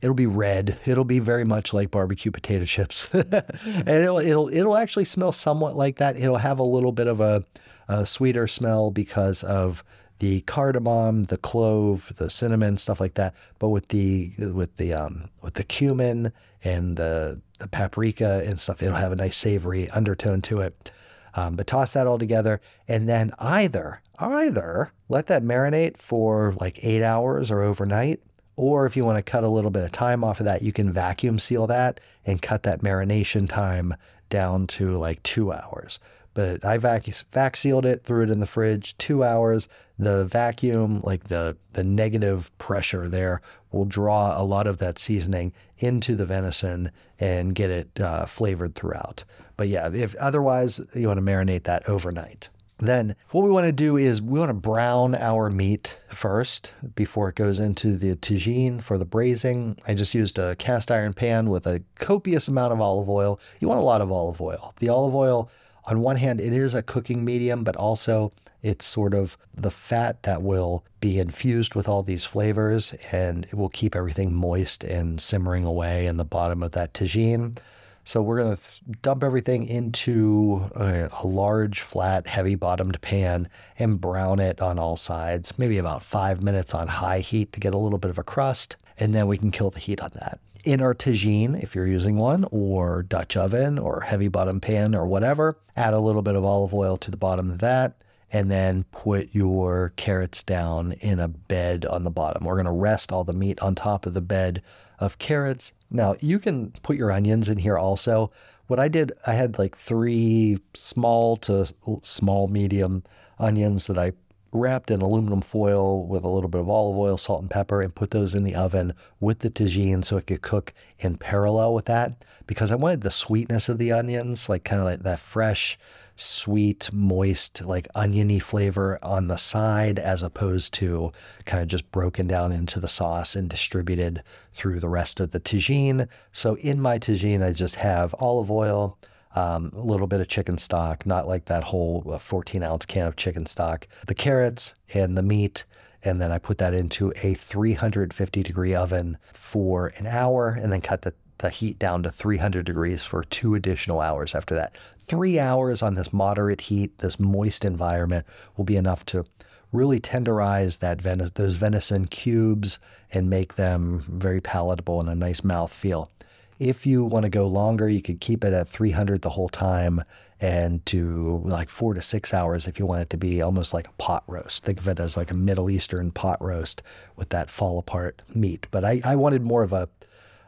it'll 0.00 0.14
be 0.14 0.26
red. 0.26 0.78
It'll 0.86 1.04
be 1.04 1.18
very 1.18 1.44
much 1.44 1.74
like 1.74 1.90
barbecue 1.90 2.30
potato 2.30 2.64
chips, 2.64 3.08
and 3.12 3.88
it'll 3.88 4.18
it'll 4.18 4.48
it'll 4.48 4.76
actually 4.78 5.04
smell 5.04 5.32
somewhat 5.32 5.76
like 5.76 5.98
that. 5.98 6.16
It'll 6.16 6.38
have 6.38 6.58
a 6.58 6.62
little 6.64 6.92
bit 6.92 7.06
of 7.06 7.20
a, 7.20 7.44
a 7.88 8.06
sweeter 8.06 8.46
smell 8.46 8.90
because 8.90 9.42
of 9.42 9.84
the 10.18 10.40
cardamom, 10.42 11.24
the 11.24 11.36
clove, 11.36 12.12
the 12.16 12.30
cinnamon, 12.30 12.78
stuff 12.78 13.00
like 13.00 13.14
that. 13.14 13.34
But 13.58 13.68
with 13.68 13.88
the 13.88 14.32
with 14.38 14.76
the 14.76 14.92
um, 14.94 15.28
with 15.42 15.54
the 15.54 15.64
cumin 15.64 16.32
and 16.64 16.96
the 16.96 17.40
the 17.58 17.68
paprika 17.68 18.42
and 18.44 18.60
stuff, 18.60 18.82
it'll 18.82 18.96
have 18.96 19.12
a 19.12 19.16
nice 19.16 19.36
savory 19.36 19.90
undertone 19.90 20.42
to 20.42 20.60
it. 20.60 20.90
Um, 21.34 21.54
but 21.54 21.66
toss 21.66 21.92
that 21.92 22.06
all 22.06 22.18
together, 22.18 22.60
and 22.88 23.08
then 23.08 23.32
either 23.38 24.00
either 24.18 24.92
let 25.08 25.26
that 25.26 25.42
marinate 25.42 25.98
for 25.98 26.54
like 26.58 26.82
eight 26.82 27.02
hours 27.02 27.50
or 27.50 27.62
overnight, 27.62 28.20
or 28.56 28.86
if 28.86 28.96
you 28.96 29.04
want 29.04 29.18
to 29.18 29.30
cut 29.30 29.44
a 29.44 29.48
little 29.48 29.70
bit 29.70 29.84
of 29.84 29.92
time 29.92 30.24
off 30.24 30.40
of 30.40 30.46
that, 30.46 30.62
you 30.62 30.72
can 30.72 30.90
vacuum 30.90 31.38
seal 31.38 31.66
that 31.66 32.00
and 32.24 32.40
cut 32.40 32.62
that 32.62 32.80
marination 32.80 33.48
time 33.48 33.94
down 34.30 34.66
to 34.66 34.96
like 34.96 35.22
two 35.22 35.52
hours. 35.52 35.98
But 36.34 36.64
I 36.64 36.78
vac, 36.78 37.06
vac 37.32 37.56
sealed 37.56 37.86
it, 37.86 38.04
threw 38.04 38.22
it 38.22 38.30
in 38.30 38.40
the 38.40 38.46
fridge, 38.46 38.96
two 38.98 39.24
hours. 39.24 39.68
The 39.98 40.24
vacuum, 40.26 41.00
like 41.02 41.24
the, 41.24 41.56
the 41.72 41.84
negative 41.84 42.56
pressure 42.58 43.08
there, 43.08 43.40
will 43.72 43.86
draw 43.86 44.40
a 44.40 44.44
lot 44.44 44.66
of 44.66 44.78
that 44.78 44.98
seasoning 44.98 45.52
into 45.78 46.14
the 46.16 46.26
venison 46.26 46.90
and 47.18 47.54
get 47.54 47.70
it 47.70 48.00
uh, 48.00 48.26
flavored 48.26 48.74
throughout. 48.74 49.24
But 49.56 49.68
yeah, 49.68 49.90
if 49.92 50.14
otherwise, 50.16 50.80
you 50.94 51.08
want 51.08 51.18
to 51.18 51.24
marinate 51.24 51.64
that 51.64 51.88
overnight. 51.88 52.50
Then 52.78 53.16
what 53.30 53.42
we 53.42 53.50
want 53.50 53.64
to 53.64 53.72
do 53.72 53.96
is 53.96 54.20
we 54.20 54.38
want 54.38 54.50
to 54.50 54.54
brown 54.54 55.14
our 55.14 55.48
meat 55.48 55.96
first 56.10 56.72
before 56.94 57.30
it 57.30 57.34
goes 57.34 57.58
into 57.58 57.96
the 57.96 58.16
tagine 58.16 58.82
for 58.82 58.98
the 58.98 59.06
braising. 59.06 59.78
I 59.88 59.94
just 59.94 60.14
used 60.14 60.38
a 60.38 60.56
cast 60.56 60.92
iron 60.92 61.14
pan 61.14 61.48
with 61.48 61.66
a 61.66 61.82
copious 61.94 62.48
amount 62.48 62.74
of 62.74 62.80
olive 62.82 63.08
oil. 63.08 63.40
You 63.60 63.68
want 63.68 63.80
a 63.80 63.84
lot 63.84 64.02
of 64.02 64.12
olive 64.12 64.42
oil. 64.42 64.74
The 64.76 64.90
olive 64.90 65.14
oil, 65.14 65.50
on 65.86 66.00
one 66.00 66.16
hand, 66.16 66.38
it 66.38 66.52
is 66.52 66.74
a 66.74 66.82
cooking 66.82 67.24
medium, 67.24 67.64
but 67.64 67.76
also 67.76 68.32
it's 68.66 68.84
sort 68.84 69.14
of 69.14 69.38
the 69.54 69.70
fat 69.70 70.24
that 70.24 70.42
will 70.42 70.84
be 70.98 71.20
infused 71.20 71.76
with 71.76 71.88
all 71.88 72.02
these 72.02 72.24
flavors 72.24 72.94
and 73.12 73.44
it 73.44 73.54
will 73.54 73.68
keep 73.68 73.94
everything 73.94 74.34
moist 74.34 74.82
and 74.82 75.20
simmering 75.20 75.64
away 75.64 76.06
in 76.06 76.16
the 76.16 76.24
bottom 76.24 76.64
of 76.64 76.72
that 76.72 76.92
tagine. 76.92 77.56
So 78.02 78.20
we're 78.22 78.42
going 78.42 78.56
to 78.56 78.62
th- 78.62 79.02
dump 79.02 79.22
everything 79.22 79.66
into 79.68 80.68
a, 80.74 81.08
a, 81.22 81.26
large, 81.26 81.80
flat, 81.80 82.26
heavy 82.26 82.56
bottomed 82.56 83.00
pan 83.00 83.48
and 83.78 84.00
brown 84.00 84.40
it 84.40 84.60
on 84.60 84.80
all 84.80 84.96
sides, 84.96 85.56
maybe 85.58 85.78
about 85.78 86.02
five 86.02 86.42
minutes 86.42 86.74
on 86.74 86.88
high 86.88 87.20
heat 87.20 87.52
to 87.52 87.60
get 87.60 87.74
a 87.74 87.78
little 87.78 87.98
bit 87.98 88.10
of 88.10 88.18
a 88.18 88.24
crust. 88.24 88.76
And 88.98 89.14
then 89.14 89.28
we 89.28 89.38
can 89.38 89.52
kill 89.52 89.70
the 89.70 89.80
heat 89.80 90.00
on 90.00 90.10
that. 90.14 90.40
In 90.64 90.80
our 90.80 90.94
tagine, 90.94 91.62
if 91.62 91.76
you're 91.76 91.86
using 91.86 92.16
one, 92.16 92.46
or 92.50 93.04
Dutch 93.04 93.36
oven, 93.36 93.78
or 93.78 94.00
heavy 94.00 94.26
bottom 94.26 94.60
pan, 94.60 94.96
or 94.96 95.06
whatever, 95.06 95.56
add 95.76 95.94
a 95.94 96.00
little 96.00 96.22
bit 96.22 96.34
of 96.34 96.44
olive 96.44 96.74
oil 96.74 96.96
to 96.96 97.12
the 97.12 97.16
bottom 97.16 97.50
of 97.50 97.58
that 97.60 97.96
and 98.36 98.50
then 98.50 98.84
put 98.92 99.34
your 99.34 99.94
carrots 99.96 100.42
down 100.42 100.92
in 100.92 101.18
a 101.18 101.26
bed 101.26 101.86
on 101.86 102.04
the 102.04 102.10
bottom. 102.10 102.44
We're 102.44 102.56
going 102.56 102.66
to 102.66 102.70
rest 102.70 103.10
all 103.10 103.24
the 103.24 103.32
meat 103.32 103.58
on 103.60 103.74
top 103.74 104.04
of 104.04 104.12
the 104.12 104.20
bed 104.20 104.60
of 104.98 105.16
carrots. 105.16 105.72
Now, 105.90 106.16
you 106.20 106.38
can 106.38 106.72
put 106.82 106.98
your 106.98 107.10
onions 107.10 107.48
in 107.48 107.56
here 107.56 107.78
also. 107.78 108.30
What 108.66 108.78
I 108.78 108.88
did, 108.88 109.10
I 109.26 109.32
had 109.32 109.58
like 109.58 109.74
three 109.74 110.58
small 110.74 111.38
to 111.38 111.64
small 112.02 112.46
medium 112.48 113.04
onions 113.38 113.86
that 113.86 113.96
I 113.96 114.12
wrapped 114.52 114.90
in 114.90 115.00
aluminum 115.00 115.40
foil 115.40 116.06
with 116.06 116.24
a 116.24 116.28
little 116.28 116.48
bit 116.48 116.60
of 116.60 116.68
olive 116.68 116.96
oil, 116.96 117.18
salt, 117.18 117.42
and 117.42 117.50
pepper, 117.50 117.82
and 117.82 117.94
put 117.94 118.10
those 118.10 118.34
in 118.34 118.44
the 118.44 118.54
oven 118.54 118.94
with 119.20 119.40
the 119.40 119.50
tagine 119.50 120.04
so 120.04 120.16
it 120.16 120.26
could 120.26 120.42
cook 120.42 120.72
in 120.98 121.16
parallel 121.16 121.74
with 121.74 121.86
that 121.86 122.24
because 122.46 122.70
I 122.70 122.76
wanted 122.76 123.02
the 123.02 123.10
sweetness 123.10 123.68
of 123.68 123.78
the 123.78 123.92
onions, 123.92 124.48
like 124.48 124.64
kind 124.64 124.80
of 124.80 124.86
like 124.86 125.02
that 125.02 125.18
fresh 125.18 125.78
sweet, 126.16 126.90
moist, 126.92 127.62
like 127.64 127.86
oniony 127.94 128.38
flavor 128.38 128.98
on 129.02 129.28
the 129.28 129.36
side, 129.36 129.98
as 129.98 130.22
opposed 130.22 130.72
to 130.74 131.12
kind 131.44 131.62
of 131.62 131.68
just 131.68 131.90
broken 131.92 132.26
down 132.26 132.52
into 132.52 132.80
the 132.80 132.88
sauce 132.88 133.36
and 133.36 133.50
distributed 133.50 134.22
through 134.52 134.80
the 134.80 134.88
rest 134.88 135.20
of 135.20 135.32
the 135.32 135.40
tagine. 135.40 136.08
So 136.32 136.56
in 136.56 136.80
my 136.80 136.98
tagine, 136.98 137.44
I 137.44 137.52
just 137.52 137.76
have 137.76 138.14
olive 138.18 138.50
oil. 138.50 138.98
Um, 139.36 139.70
a 139.76 139.80
little 139.80 140.06
bit 140.06 140.20
of 140.20 140.28
chicken 140.28 140.56
stock, 140.56 141.04
not 141.04 141.28
like 141.28 141.44
that 141.44 141.64
whole 141.64 142.18
14 142.18 142.62
ounce 142.62 142.86
can 142.86 143.06
of 143.06 143.16
chicken 143.16 143.44
stock, 143.44 143.86
the 144.06 144.14
carrots 144.14 144.74
and 144.94 145.16
the 145.16 145.22
meat, 145.22 145.66
and 146.02 146.22
then 146.22 146.32
I 146.32 146.38
put 146.38 146.56
that 146.58 146.72
into 146.72 147.12
a 147.22 147.34
350 147.34 148.42
degree 148.42 148.74
oven 148.74 149.18
for 149.34 149.92
an 149.98 150.06
hour 150.06 150.48
and 150.48 150.72
then 150.72 150.80
cut 150.80 151.02
the 151.02 151.12
the 151.38 151.50
heat 151.50 151.78
down 151.78 152.02
to 152.02 152.10
300 152.10 152.64
degrees 152.64 153.02
for 153.02 153.22
two 153.22 153.54
additional 153.54 154.00
hours 154.00 154.34
after 154.34 154.54
that. 154.54 154.74
Three 154.98 155.38
hours 155.38 155.82
on 155.82 155.94
this 155.94 156.12
moderate 156.12 156.62
heat, 156.62 156.98
this 156.98 157.20
moist 157.20 157.64
environment, 157.64 158.26
will 158.56 158.64
be 158.64 158.76
enough 158.76 159.04
to 159.06 159.26
really 159.72 160.00
tenderize 160.00 160.78
that 160.78 161.02
ven- 161.02 161.30
those 161.34 161.56
venison 161.56 162.06
cubes 162.06 162.78
and 163.12 163.28
make 163.28 163.56
them 163.56 164.04
very 164.08 164.40
palatable 164.40 165.00
and 165.00 165.08
a 165.08 165.14
nice 165.14 165.44
mouth 165.44 165.72
feel. 165.72 166.10
If 166.58 166.86
you 166.86 167.04
want 167.04 167.24
to 167.24 167.28
go 167.28 167.46
longer, 167.46 167.88
you 167.88 168.00
could 168.00 168.20
keep 168.20 168.42
it 168.42 168.52
at 168.52 168.68
300 168.68 169.22
the 169.22 169.30
whole 169.30 169.48
time 169.48 170.02
and 170.40 170.84
to 170.86 171.42
like 171.44 171.68
four 171.68 171.94
to 171.94 172.02
six 172.02 172.34
hours 172.34 172.66
if 172.66 172.78
you 172.78 172.86
want 172.86 173.02
it 173.02 173.10
to 173.10 173.16
be 173.16 173.40
almost 173.40 173.72
like 173.72 173.88
a 173.88 173.92
pot 173.92 174.24
roast. 174.26 174.64
Think 174.64 174.80
of 174.80 174.88
it 174.88 175.00
as 175.00 175.16
like 175.16 175.30
a 175.30 175.34
Middle 175.34 175.70
Eastern 175.70 176.10
pot 176.10 176.42
roast 176.42 176.82
with 177.14 177.30
that 177.30 177.50
fall 177.50 177.78
apart 177.78 178.22
meat. 178.34 178.66
But 178.70 178.84
I, 178.84 179.00
I 179.04 179.16
wanted 179.16 179.42
more 179.42 179.62
of 179.62 179.72
a 179.72 179.88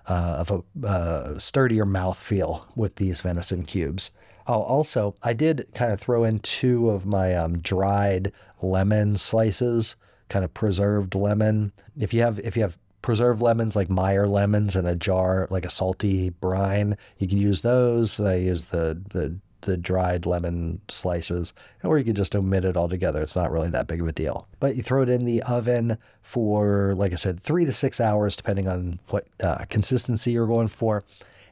uh, 0.06 0.44
of 0.46 0.50
a 0.50 0.86
uh, 0.86 1.38
sturdier 1.38 1.84
mouth 1.84 2.18
feel 2.18 2.66
with 2.74 2.96
these 2.96 3.20
venison 3.20 3.64
cubes. 3.64 4.10
Oh, 4.46 4.62
also, 4.62 5.14
I 5.22 5.34
did 5.34 5.68
kind 5.74 5.92
of 5.92 6.00
throw 6.00 6.24
in 6.24 6.38
two 6.38 6.88
of 6.88 7.04
my 7.04 7.34
um, 7.34 7.58
dried 7.58 8.32
lemon 8.62 9.18
slices, 9.18 9.96
kind 10.30 10.46
of 10.46 10.54
preserved 10.54 11.14
lemon. 11.14 11.72
If 11.98 12.14
you 12.14 12.22
have 12.22 12.38
if 12.38 12.56
you 12.56 12.62
have 12.62 12.78
preserved 13.08 13.40
lemons 13.40 13.74
like 13.74 13.88
Meyer 13.88 14.26
lemons 14.28 14.76
in 14.76 14.84
a 14.84 14.94
jar, 14.94 15.48
like 15.48 15.64
a 15.64 15.70
salty 15.70 16.28
brine, 16.28 16.94
you 17.16 17.26
can 17.26 17.38
use 17.38 17.62
those. 17.62 18.20
I 18.20 18.34
use 18.34 18.66
the 18.66 19.00
the 19.14 19.34
the 19.62 19.78
dried 19.78 20.26
lemon 20.26 20.82
slices, 20.90 21.54
or 21.82 21.96
you 21.96 22.04
could 22.04 22.16
just 22.16 22.36
omit 22.36 22.66
it 22.66 22.76
altogether. 22.76 23.22
It's 23.22 23.34
not 23.34 23.50
really 23.50 23.70
that 23.70 23.86
big 23.86 24.02
of 24.02 24.08
a 24.08 24.12
deal. 24.12 24.46
But 24.60 24.76
you 24.76 24.82
throw 24.82 25.00
it 25.00 25.08
in 25.08 25.24
the 25.24 25.42
oven 25.44 25.96
for, 26.20 26.94
like 26.98 27.14
I 27.14 27.16
said, 27.16 27.40
three 27.40 27.64
to 27.64 27.72
six 27.72 27.98
hours, 27.98 28.36
depending 28.36 28.68
on 28.68 29.00
what 29.08 29.26
uh, 29.42 29.64
consistency 29.70 30.32
you're 30.32 30.46
going 30.46 30.68
for. 30.68 31.02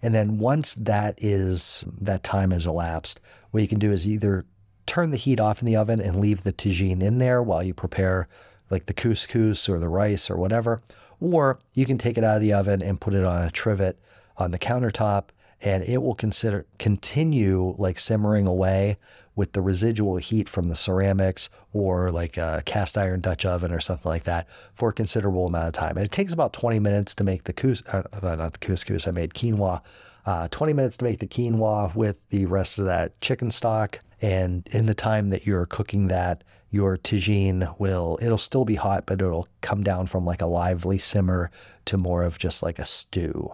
And 0.03 0.15
then 0.15 0.37
once 0.37 0.75
that 0.75 1.15
is 1.17 1.87
that 2.03 2.23
time 2.23 2.51
has 2.51 2.67
elapsed, 2.67 3.19
what 3.53 3.63
you 3.63 3.69
can 3.69 3.79
do 3.79 3.93
is 3.93 4.07
either 4.07 4.45
turn 4.85 5.11
the 5.11 5.17
heat 5.17 5.41
off 5.41 5.63
in 5.63 5.67
the 5.67 5.77
oven 5.77 6.03
and 6.03 6.21
leave 6.21 6.43
the 6.43 6.53
tagine 6.53 7.03
in 7.03 7.17
there 7.17 7.43
while 7.43 7.63
you 7.63 7.73
prepare 7.73 8.29
like 8.69 8.85
the 8.85 8.95
couscous 8.95 9.71
or 9.71 9.79
the 9.79 9.89
rice 9.89 10.29
or 10.29 10.37
whatever, 10.37 10.83
or 11.21 11.59
you 11.75 11.87
can 11.87 11.99
take 11.99 12.19
it 12.19 12.25
out 12.25 12.37
of 12.37 12.43
the 12.43 12.53
oven 12.53 12.83
and 12.83 13.01
put 13.01 13.15
it 13.15 13.25
on 13.25 13.43
a 13.43 13.51
trivet 13.51 13.99
on 14.37 14.51
the 14.51 14.59
countertop 14.59 15.27
and 15.63 15.83
it 15.85 16.03
will 16.03 16.15
consider 16.15 16.67
continue 16.79 17.75
like 17.79 17.99
simmering 17.99 18.47
away 18.47 18.99
with 19.35 19.53
the 19.53 19.61
residual 19.61 20.17
heat 20.17 20.49
from 20.49 20.69
the 20.69 20.75
ceramics 20.75 21.51
or 21.73 22.11
like 22.11 22.37
a 22.39 22.63
cast 22.65 22.97
iron 22.97 23.21
Dutch 23.21 23.45
oven 23.45 23.71
or 23.71 23.81
something 23.81 24.09
like 24.09 24.25
that 24.25 24.49
for 24.75 24.89
a 24.89 24.93
considerable 24.93 25.47
amount 25.47 25.69
of 25.69 25.73
time. 25.75 25.97
And 25.97 26.07
it 26.07 26.11
takes 26.11 26.33
about 26.33 26.55
20 26.55 26.79
minutes 26.79 27.15
to 27.17 27.25
make 27.25 27.45
the 27.45 27.53
couscous, 27.53 27.87
uh, 27.95 28.37
not 28.37 28.55
the 28.55 28.59
couscous, 28.59 29.07
I 29.07 29.11
made 29.11 29.35
quinoa. 29.35 29.83
Uh, 30.25 30.49
20 30.49 30.73
minutes 30.73 30.97
to 30.97 31.05
make 31.05 31.21
the 31.21 31.27
quinoa 31.27 31.95
with 31.95 32.29
the 32.31 32.47
rest 32.47 32.79
of 32.79 32.87
that 32.87 33.21
chicken 33.21 33.51
stock. 33.51 34.01
And 34.21 34.67
in 34.73 34.87
the 34.87 34.95
time 34.95 35.29
that 35.29 35.47
you're 35.47 35.67
cooking 35.67 36.09
that, 36.09 36.43
your 36.77 36.99
tagine 36.99 37.75
will, 37.81 38.19
it'll 38.21 38.37
still 38.37 38.67
be 38.67 38.75
hot, 38.75 39.05
but 39.07 39.21
it'll 39.21 39.49
come 39.63 39.83
down 39.83 40.07
from 40.07 40.27
like 40.27 40.43
a 40.43 40.47
lively 40.47 40.99
simmer 40.99 41.51
to 41.87 41.97
more 41.97 42.23
of 42.23 42.39
just 42.39 42.63
like 42.63 42.79
a 42.79 42.85
stew. 42.85 43.51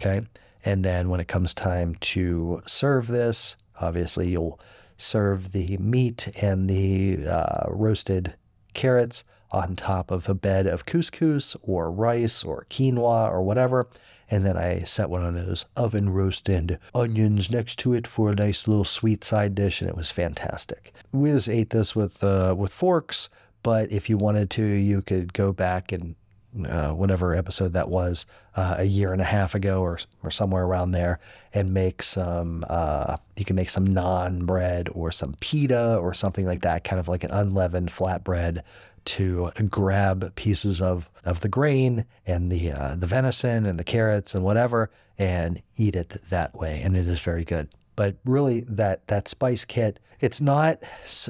Okay. 0.00 0.26
And 0.64 0.84
then 0.84 1.08
when 1.08 1.20
it 1.20 1.28
comes 1.28 1.54
time 1.54 1.94
to 2.00 2.62
serve 2.66 3.06
this, 3.06 3.56
obviously 3.80 4.28
you'll 4.28 4.58
serve 4.96 5.52
the 5.52 5.76
meat 5.76 6.28
and 6.42 6.68
the 6.68 7.26
uh, 7.26 7.66
roasted 7.68 8.34
carrots 8.72 9.24
on 9.54 9.76
top 9.76 10.10
of 10.10 10.28
a 10.28 10.34
bed 10.34 10.66
of 10.66 10.84
couscous 10.84 11.56
or 11.62 11.90
rice 11.90 12.42
or 12.42 12.66
quinoa 12.68 13.30
or 13.30 13.42
whatever. 13.42 13.88
And 14.30 14.44
then 14.44 14.56
I 14.56 14.82
set 14.82 15.10
one 15.10 15.24
of 15.24 15.34
those 15.34 15.66
oven 15.76 16.10
roasted 16.10 16.78
onions 16.94 17.50
next 17.50 17.78
to 17.80 17.92
it 17.92 18.06
for 18.06 18.32
a 18.32 18.34
nice 18.34 18.66
little 18.66 18.84
sweet 18.84 19.22
side 19.22 19.54
dish, 19.54 19.80
and 19.80 19.88
it 19.88 19.96
was 19.96 20.10
fantastic. 20.10 20.92
We 21.12 21.30
just 21.30 21.48
ate 21.48 21.70
this 21.70 21.94
with 21.94 22.24
uh, 22.24 22.54
with 22.56 22.72
forks, 22.72 23.28
but 23.62 23.92
if 23.92 24.08
you 24.08 24.16
wanted 24.18 24.50
to, 24.50 24.64
you 24.64 25.02
could 25.02 25.34
go 25.34 25.52
back 25.52 25.92
and 25.92 26.16
uh, 26.68 26.92
whatever 26.92 27.34
episode 27.34 27.72
that 27.72 27.88
was, 27.88 28.26
uh, 28.56 28.76
a 28.78 28.84
year 28.84 29.12
and 29.12 29.20
a 29.20 29.24
half 29.24 29.54
ago 29.54 29.82
or, 29.82 29.98
or 30.22 30.30
somewhere 30.30 30.64
around 30.64 30.92
there, 30.92 31.18
and 31.52 31.74
make 31.74 32.02
some, 32.02 32.64
uh, 32.70 33.16
you 33.36 33.44
can 33.44 33.56
make 33.56 33.70
some 33.70 33.88
naan 33.88 34.46
bread 34.46 34.88
or 34.92 35.10
some 35.10 35.34
pita 35.40 35.96
or 35.96 36.14
something 36.14 36.46
like 36.46 36.62
that, 36.62 36.84
kind 36.84 37.00
of 37.00 37.08
like 37.08 37.24
an 37.24 37.30
unleavened 37.30 37.90
flatbread 37.90 38.62
to 39.04 39.50
grab 39.70 40.34
pieces 40.34 40.80
of, 40.80 41.08
of 41.24 41.40
the 41.40 41.48
grain 41.48 42.04
and 42.26 42.50
the 42.50 42.70
uh, 42.70 42.94
the 42.96 43.06
venison 43.06 43.66
and 43.66 43.78
the 43.78 43.84
carrots 43.84 44.34
and 44.34 44.44
whatever 44.44 44.90
and 45.18 45.62
eat 45.76 45.94
it 45.96 46.16
that 46.30 46.54
way. 46.54 46.80
And 46.82 46.96
it 46.96 47.08
is 47.08 47.20
very 47.20 47.44
good. 47.44 47.68
But 47.96 48.16
really 48.24 48.60
that 48.62 49.06
that 49.08 49.28
spice 49.28 49.64
kit 49.64 50.00
it's 50.24 50.40
not 50.40 50.82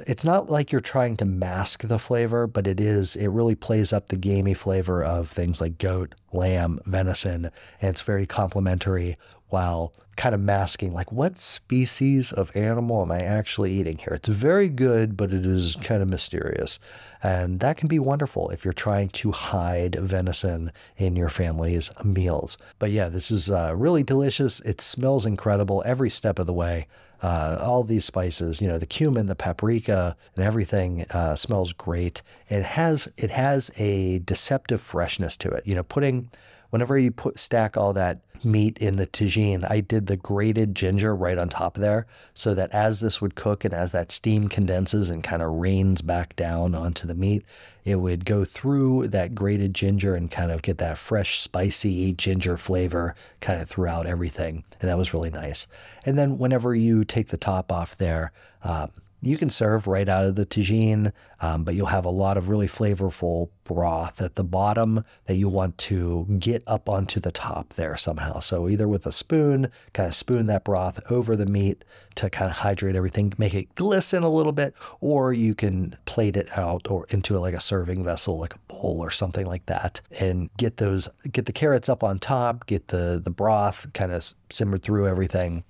it's 0.07 0.25
not 0.25 0.49
like 0.49 0.71
you're 0.71 0.81
trying 0.81 1.17
to 1.17 1.25
mask 1.25 1.83
the 1.83 1.99
flavor 1.99 2.47
but 2.47 2.69
it 2.69 2.79
is 2.79 3.17
it 3.17 3.27
really 3.27 3.57
plays 3.57 3.93
up 3.93 4.07
the 4.07 4.17
gamey 4.17 4.55
flavor 4.55 5.03
of 5.03 5.29
things 5.29 5.61
like 5.61 5.79
goat 5.79 6.15
lamb 6.33 6.79
venison 6.87 7.51
and 7.81 7.91
it's 7.91 8.03
very 8.03 8.25
complimentary 8.25 9.17
while 9.49 9.93
kind 10.17 10.35
of 10.35 10.41
masking 10.41 10.93
like 10.93 11.11
what 11.11 11.37
species 11.37 12.33
of 12.33 12.55
animal 12.57 13.03
am 13.03 13.11
I 13.11 13.21
actually 13.21 13.73
eating 13.73 13.99
here? 13.99 14.15
It's 14.15 14.29
very 14.29 14.69
good, 14.69 15.17
but 15.17 15.33
it 15.33 15.45
is 15.45 15.77
kind 15.83 16.03
of 16.03 16.09
mysterious. 16.09 16.79
And 17.23 17.61
that 17.61 17.77
can 17.77 17.89
be 17.89 17.99
wonderful 17.99 18.51
if 18.51 18.65
you're 18.65 18.73
trying 18.73 19.09
to 19.11 19.33
hide 19.33 19.97
venison 19.97 20.73
in 20.97 21.17
your 21.17 21.29
family's 21.29 21.91
meals. 22.03 22.59
But 22.79 22.91
yeah, 22.91 23.09
this 23.09 23.31
is 23.31 23.51
uh, 23.51 23.75
really 23.77 24.03
delicious. 24.03 24.61
It 24.61 24.81
smells 24.81 25.27
incredible 25.27 25.83
every 25.85 26.11
step 26.11 26.39
of 26.39 26.47
the 26.47 26.53
way. 26.53 26.87
Uh, 27.23 27.59
all 27.61 27.85
these 27.85 28.04
spices, 28.04 28.61
you 28.61 28.68
know, 28.68 28.78
the 28.78 28.87
cumin, 28.87 29.26
the 29.26 29.35
paprika, 29.35 30.16
and 30.37 30.44
everything 30.44 31.06
uh, 31.11 31.35
smells 31.35 31.73
great. 31.73 32.23
It 32.49 32.62
has 32.64 33.09
it 33.16 33.30
has 33.30 33.71
a 33.76 34.18
deceptive 34.21 34.80
freshness 34.80 35.37
to 35.38 35.49
it. 35.50 35.66
You 35.66 35.75
know, 35.75 35.83
putting 35.83 36.30
whenever 36.75 36.99
you 36.99 37.12
put 37.12 37.38
stack 37.38 37.76
all 37.76 37.93
that 37.93 38.19
meat 38.43 38.76
in 38.78 38.97
the 38.97 39.07
tagine, 39.07 39.64
I 39.71 39.78
did 39.78 40.09
the 40.09 40.16
grated 40.16 40.75
ginger 40.75 41.14
right 41.14 41.38
on 41.38 41.49
top 41.49 41.76
there 41.76 42.04
so 42.35 42.52
that 42.52 42.73
as 42.73 42.99
this 42.99 43.21
would 43.21 43.37
cook 43.37 43.64
and 43.64 43.73
as 43.73 43.93
that 43.93 44.11
steam 44.11 44.49
condenses 44.49 45.09
and 45.09 45.23
kind 45.23 45.40
of 45.40 45.52
rains 45.52 46.02
back 46.02 46.35
down 46.35 46.75
onto 46.75 47.07
the 47.07 47.14
meat, 47.14 47.45
it 47.85 48.00
would 48.00 48.25
go 48.25 48.45
through 48.45 49.07
that 49.07 49.37
grated 49.37 49.73
ginger 49.73 50.16
and 50.16 50.33
kind 50.33 50.50
of 50.50 50.62
get 50.62 50.78
that 50.78 50.99
fresh, 50.99 51.38
spicy 51.38 52.12
ginger 52.12 52.57
flavor 52.57 53.14
kind 53.40 53.62
of 53.62 53.69
throughout 53.69 54.09
everything. 54.09 54.64
And 54.81 54.90
that 54.90 54.99
was 54.99 55.14
really 55.14 55.31
nice. 55.31 55.69
And 56.04 56.19
then 56.19 56.38
whenever 56.38 56.75
you 56.75 57.04
take 57.04 57.28
the 57.28 57.37
top 57.37 57.71
off 57.71 57.97
there, 57.97 58.33
um, 58.64 58.90
you 59.26 59.37
can 59.37 59.50
serve 59.50 59.87
right 59.87 60.09
out 60.09 60.25
of 60.25 60.37
the 60.37 60.47
tagine, 60.47 61.12
um, 61.40 61.64
but 61.64 61.75
you'll 61.75 61.87
have 61.87 62.04
a 62.04 62.11
lot 62.11 62.37
of 62.37 62.49
really 62.49 62.69
flavorful 62.69 63.49
broth 63.64 64.21
at 64.21 64.35
the 64.35 64.45
bottom 64.45 65.04
that 65.25 65.37
you 65.37 65.49
want 65.49 65.78
to 65.78 66.26
get 66.38 66.62
up 66.66 66.88
onto 66.88 67.19
the 67.19 67.33
top 67.33 67.75
there 67.75 67.97
somehow. 67.97 68.40
So 68.40 68.69
either 68.69 68.87
with 68.87 69.07
a 69.07 69.12
spoon, 69.12 69.71
kind 69.93 70.07
of 70.07 70.14
spoon 70.14 70.47
that 70.47 70.64
broth 70.64 71.00
over 71.11 71.37
the 71.37 71.47
meat 71.47 71.85
to 72.16 72.28
kind 72.31 72.50
of 72.50 72.59
hydrate 72.59 72.97
everything, 72.97 73.33
make 73.38 73.54
it 73.54 73.75
glisten 73.75 74.23
a 74.23 74.28
little 74.28 74.52
bit, 74.52 74.75
or 75.00 75.33
you 75.33 75.54
can 75.54 75.97
plate 76.04 76.37
it 76.37 76.57
out 76.59 76.90
or 76.90 77.07
into 77.09 77.38
like 77.38 77.54
a 77.54 77.61
serving 77.61 78.04
vessel, 78.04 78.38
like 78.38 78.54
a 78.54 78.59
bowl 78.69 78.99
or 79.00 79.11
something 79.11 79.47
like 79.47 79.66
that, 79.66 80.00
and 80.21 80.50
get 80.57 80.76
those, 80.76 81.09
get 81.33 81.47
the 81.47 81.52
carrots 81.52 81.88
up 81.88 82.04
on 82.04 82.19
top, 82.19 82.66
get 82.66 82.88
the 82.88 83.21
the 83.23 83.31
broth 83.31 83.87
kind 83.95 84.12
of 84.12 84.25
simmered 84.50 84.83
through 84.83 85.09
everything, 85.09 85.64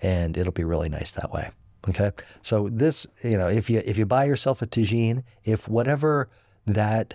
and 0.00 0.36
it'll 0.36 0.52
be 0.52 0.64
really 0.64 0.88
nice 0.88 1.12
that 1.12 1.32
way. 1.32 1.50
Okay. 1.88 2.10
So 2.42 2.68
this, 2.68 3.06
you 3.24 3.38
know, 3.38 3.48
if 3.48 3.70
you 3.70 3.82
if 3.84 3.96
you 3.96 4.06
buy 4.06 4.24
yourself 4.24 4.60
a 4.62 4.66
tagine, 4.66 5.22
if 5.44 5.68
whatever 5.68 6.28
that 6.66 7.14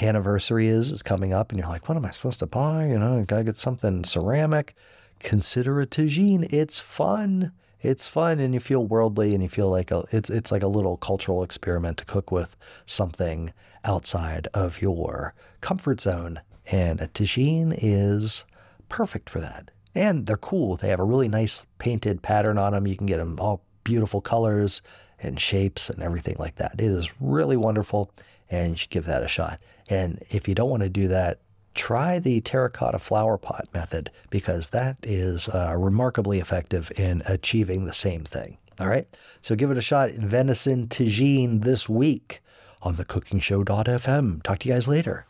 anniversary 0.00 0.68
is 0.68 0.92
is 0.92 1.02
coming 1.02 1.32
up 1.32 1.50
and 1.50 1.58
you're 1.58 1.68
like, 1.68 1.88
what 1.88 1.96
am 1.96 2.04
I 2.04 2.10
supposed 2.12 2.38
to 2.40 2.46
buy? 2.46 2.86
You 2.86 2.98
know, 2.98 3.18
I 3.18 3.24
gotta 3.24 3.44
get 3.44 3.56
something 3.56 4.04
ceramic. 4.04 4.76
Consider 5.18 5.80
a 5.80 5.86
tagine. 5.86 6.52
It's 6.52 6.78
fun. 6.78 7.52
It's 7.80 8.08
fun 8.08 8.38
and 8.40 8.54
you 8.54 8.60
feel 8.60 8.84
worldly 8.84 9.34
and 9.34 9.42
you 9.42 9.48
feel 9.48 9.68
like 9.68 9.90
a, 9.90 10.04
it's 10.10 10.30
it's 10.30 10.52
like 10.52 10.62
a 10.62 10.68
little 10.68 10.96
cultural 10.96 11.42
experiment 11.42 11.98
to 11.98 12.04
cook 12.04 12.30
with 12.30 12.56
something 12.86 13.52
outside 13.84 14.48
of 14.54 14.80
your 14.80 15.34
comfort 15.60 16.00
zone. 16.00 16.40
And 16.70 17.00
a 17.00 17.08
tagine 17.08 17.76
is 17.80 18.44
perfect 18.88 19.30
for 19.30 19.40
that. 19.40 19.70
And 19.94 20.26
they're 20.26 20.36
cool. 20.36 20.76
They 20.76 20.88
have 20.88 21.00
a 21.00 21.04
really 21.04 21.28
nice 21.28 21.64
painted 21.78 22.22
pattern 22.22 22.58
on 22.58 22.72
them. 22.72 22.86
You 22.86 22.96
can 22.96 23.06
get 23.06 23.18
them 23.18 23.38
all 23.40 23.62
beautiful 23.88 24.20
colors 24.20 24.82
and 25.18 25.40
shapes 25.40 25.88
and 25.88 26.02
everything 26.02 26.36
like 26.38 26.56
that. 26.56 26.72
It 26.74 26.80
is 26.80 27.08
really 27.20 27.56
wonderful 27.56 28.10
and 28.50 28.72
you 28.72 28.76
should 28.76 28.90
give 28.90 29.06
that 29.06 29.22
a 29.22 29.28
shot. 29.28 29.62
And 29.88 30.22
if 30.28 30.46
you 30.46 30.54
don't 30.54 30.68
want 30.68 30.82
to 30.82 30.90
do 30.90 31.08
that, 31.08 31.40
try 31.74 32.18
the 32.18 32.42
terracotta 32.42 32.98
flower 32.98 33.38
pot 33.38 33.66
method 33.72 34.10
because 34.28 34.70
that 34.70 34.98
is 35.02 35.48
uh, 35.48 35.74
remarkably 35.78 36.38
effective 36.38 36.92
in 36.96 37.22
achieving 37.24 37.86
the 37.86 37.94
same 37.94 38.24
thing. 38.24 38.58
All 38.78 38.88
right. 38.88 39.08
So 39.40 39.56
give 39.56 39.70
it 39.70 39.78
a 39.78 39.82
shot. 39.82 40.10
Venison 40.10 40.86
tagine 40.88 41.64
this 41.64 41.88
week 41.88 42.42
on 42.82 42.96
the 42.96 43.06
cookingshow.fm. 43.06 44.42
Talk 44.42 44.58
to 44.58 44.68
you 44.68 44.74
guys 44.74 44.86
later. 44.86 45.24